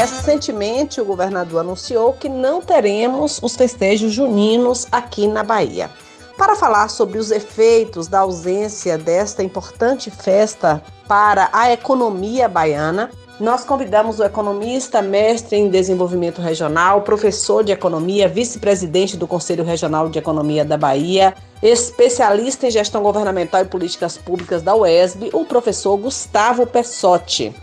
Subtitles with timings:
[0.00, 5.90] recentemente o governador anunciou que não teremos os festejos juninos aqui na Bahia.
[6.38, 13.62] Para falar sobre os efeitos da ausência desta importante festa para a economia baiana, nós
[13.62, 20.18] convidamos o economista, mestre em desenvolvimento regional, professor de economia, vice-presidente do Conselho Regional de
[20.18, 26.66] Economia da Bahia, especialista em gestão governamental e políticas públicas da UESB, o professor Gustavo
[26.66, 27.54] Pessotti.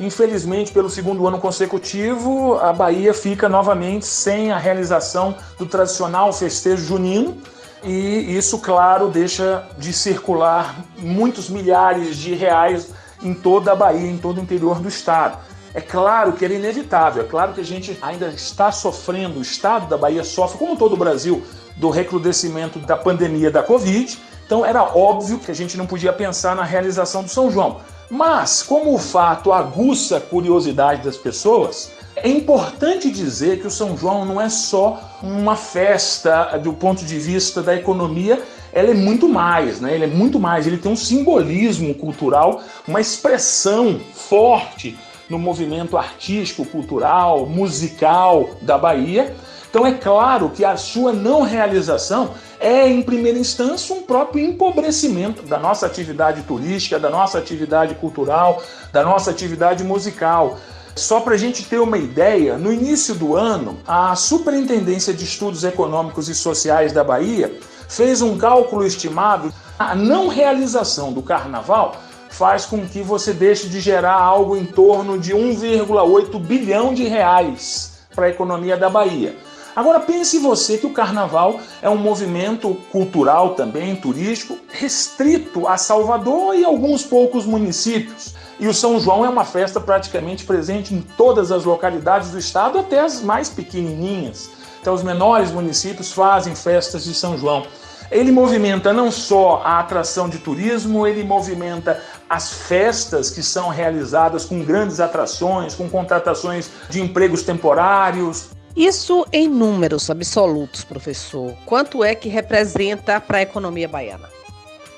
[0.00, 6.84] Infelizmente, pelo segundo ano consecutivo, a Bahia fica novamente sem a realização do tradicional festejo
[6.84, 7.36] junino.
[7.82, 12.88] E isso, claro, deixa de circular muitos milhares de reais
[13.22, 15.38] em toda a Bahia, em todo o interior do estado.
[15.74, 19.88] É claro que era inevitável, é claro que a gente ainda está sofrendo, o estado
[19.88, 21.42] da Bahia sofre, como todo o Brasil,
[21.76, 24.18] do recrudescimento da pandemia da Covid.
[24.46, 27.80] Então era óbvio que a gente não podia pensar na realização do São João.
[28.10, 33.96] Mas, como o fato aguça a curiosidade das pessoas, é importante dizer que o São
[33.96, 38.40] João não é só uma festa do ponto de vista da economia,
[38.72, 39.94] ela é muito mais, né?
[39.94, 44.96] Ele é muito mais, ele tem um simbolismo cultural, uma expressão forte
[45.28, 49.34] no movimento artístico, cultural, musical da Bahia.
[49.74, 52.30] Então é claro que a sua não realização
[52.60, 58.62] é, em primeira instância, um próprio empobrecimento da nossa atividade turística, da nossa atividade cultural,
[58.92, 60.60] da nossa atividade musical.
[60.94, 65.64] Só para a gente ter uma ideia, no início do ano, a Superintendência de Estudos
[65.64, 69.52] Econômicos e Sociais da Bahia fez um cálculo estimado.
[69.76, 71.96] A não realização do carnaval
[72.30, 77.94] faz com que você deixe de gerar algo em torno de 1,8 bilhão de reais
[78.14, 79.34] para a economia da Bahia.
[79.76, 86.54] Agora pense você que o carnaval é um movimento cultural também, turístico, restrito a Salvador
[86.54, 88.34] e alguns poucos municípios.
[88.60, 92.78] E o São João é uma festa praticamente presente em todas as localidades do estado,
[92.78, 94.48] até as mais pequenininhas.
[94.80, 97.66] Então, os menores municípios fazem festas de São João.
[98.12, 102.00] Ele movimenta não só a atração de turismo, ele movimenta
[102.30, 108.53] as festas que são realizadas com grandes atrações, com contratações de empregos temporários.
[108.76, 111.54] Isso em números absolutos, professor.
[111.64, 114.28] Quanto é que representa para a economia baiana?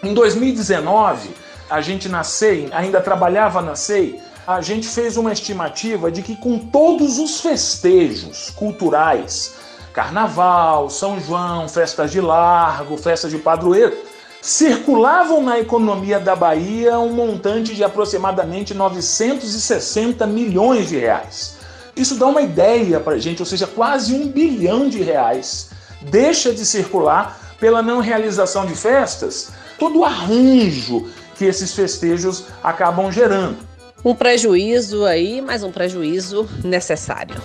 [0.00, 1.30] Em 2019,
[1.68, 6.36] a gente na SEI, ainda trabalhava na SEI, a gente fez uma estimativa de que
[6.36, 9.54] com todos os festejos culturais,
[9.92, 13.96] carnaval, São João, festas de largo, festas de padroeiro,
[14.40, 21.63] circulavam na economia da Bahia um montante de aproximadamente 960 milhões de reais.
[21.96, 25.70] Isso dá uma ideia para a gente, ou seja, quase um bilhão de reais
[26.02, 33.10] deixa de circular pela não realização de festas, todo o arranjo que esses festejos acabam
[33.10, 33.56] gerando.
[34.04, 37.40] Um prejuízo aí, mas um prejuízo necessário.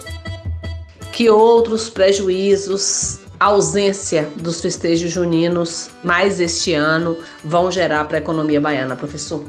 [1.12, 8.20] Que outros prejuízos a ausência dos festejos juninos mais este ano vão gerar para a
[8.20, 9.46] economia baiana, professor?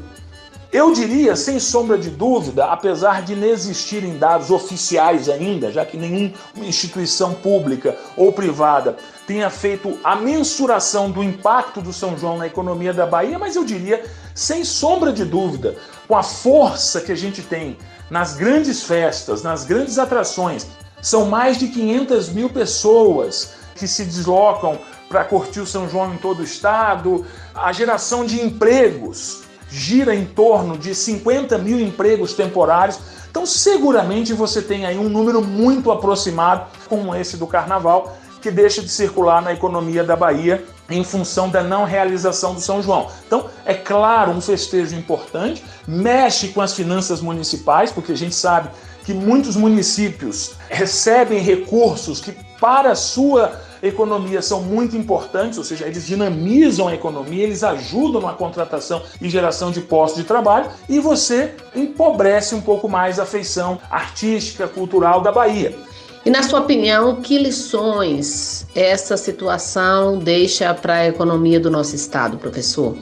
[0.71, 5.97] Eu diria, sem sombra de dúvida, apesar de não existirem dados oficiais ainda, já que
[5.97, 8.95] nenhuma instituição pública ou privada
[9.27, 13.65] tenha feito a mensuração do impacto do São João na economia da Bahia, mas eu
[13.65, 14.01] diria,
[14.33, 15.75] sem sombra de dúvida,
[16.07, 17.77] com a força que a gente tem
[18.09, 20.67] nas grandes festas, nas grandes atrações,
[21.01, 24.79] são mais de 500 mil pessoas que se deslocam
[25.09, 30.25] para curtir o São João em todo o estado, a geração de empregos gira em
[30.25, 32.99] torno de 50 mil empregos temporários.
[33.29, 38.81] Então, seguramente você tem aí um número muito aproximado, como esse do carnaval, que deixa
[38.81, 43.07] de circular na economia da Bahia em função da não realização do São João.
[43.25, 48.69] Então, é claro, um festejo importante, mexe com as finanças municipais, porque a gente sabe
[49.05, 55.87] que muitos municípios recebem recursos que, para a sua economia são muito importantes, ou seja,
[55.87, 60.99] eles dinamizam a economia, eles ajudam na contratação e geração de postos de trabalho e
[60.99, 65.75] você empobrece um pouco mais a feição artística, cultural da Bahia.
[66.23, 72.37] E na sua opinião, que lições essa situação deixa para a economia do nosso estado,
[72.37, 72.95] professor?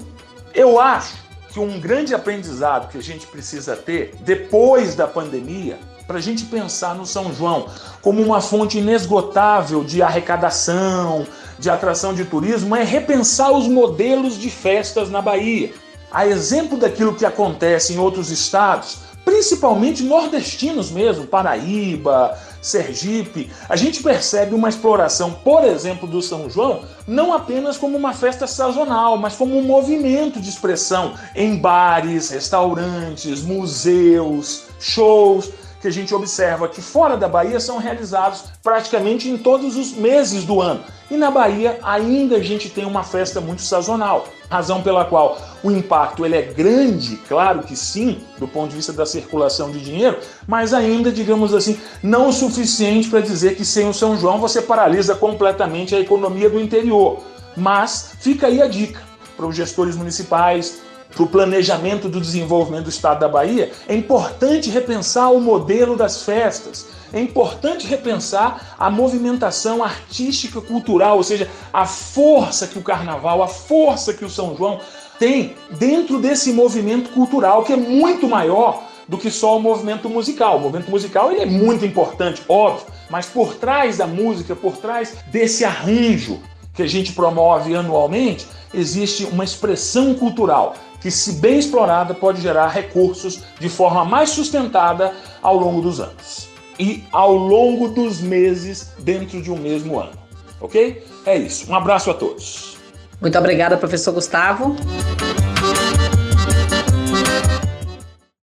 [0.56, 6.18] Eu acho que um grande aprendizado que a gente precisa ter depois da pandemia para
[6.18, 7.68] a gente pensar no São João
[8.02, 11.28] como uma fonte inesgotável de arrecadação,
[11.60, 15.72] de atração de turismo, é repensar os modelos de festas na Bahia.
[16.12, 18.98] A exemplo daquilo que acontece em outros estados,
[19.30, 26.82] principalmente nordestinos mesmo, Paraíba, Sergipe, a gente percebe uma exploração, por exemplo, do São João,
[27.08, 33.44] não apenas como uma festa sazonal, mas como um movimento de expressão em bares, restaurantes,
[33.44, 39.76] museus, shows que a gente observa que fora da Bahia são realizados praticamente em todos
[39.78, 40.84] os meses do ano.
[41.10, 45.72] E na Bahia ainda a gente tem uma festa muito sazonal, razão pela qual o
[45.72, 50.20] impacto ele é grande, claro que sim, do ponto de vista da circulação de dinheiro,
[50.48, 54.62] mas ainda, digamos assim, não o suficiente para dizer que sem o São João você
[54.62, 57.20] paralisa completamente a economia do interior.
[57.58, 59.02] Mas fica aí a dica
[59.36, 60.82] para os gestores municipais,
[61.14, 66.24] para o planejamento do desenvolvimento do estado da Bahia, é importante repensar o modelo das
[66.24, 66.88] festas.
[67.12, 73.48] É importante repensar a movimentação artística cultural, ou seja, a força que o carnaval, a
[73.48, 74.80] força que o São João
[75.18, 80.58] tem dentro desse movimento cultural, que é muito maior do que só o movimento musical.
[80.58, 85.16] O movimento musical ele é muito importante, óbvio, mas por trás da música, por trás
[85.32, 86.40] desse arranjo
[86.74, 92.68] que a gente promove anualmente, existe uma expressão cultural que, se bem explorada, pode gerar
[92.68, 96.50] recursos de forma mais sustentada ao longo dos anos
[96.80, 100.18] e ao longo dos meses dentro de um mesmo ano.
[100.62, 101.06] Ok?
[101.26, 101.70] É isso.
[101.70, 102.78] Um abraço a todos.
[103.22, 104.76] Muito obrigada, professor Gustavo.